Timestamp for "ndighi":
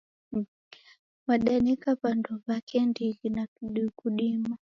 2.85-3.29